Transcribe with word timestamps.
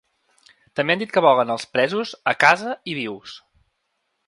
També 0.79 0.93
han 0.95 1.01
dit 1.03 1.13
que 1.17 1.23
volen 1.25 1.51
els 1.57 1.67
presos 1.77 2.15
‘a 2.33 2.35
casa 2.47 2.75
i 2.95 2.99
vius’. 3.03 3.39